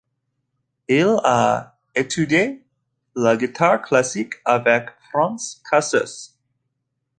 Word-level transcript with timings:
Il 0.87 1.19
a 1.23 1.77
étudié 1.93 2.65
la 3.15 3.37
guitare 3.37 3.83
classique 3.83 4.33
avec 4.45 4.89
Frantz 5.11 5.61
Casseus. 5.69 6.31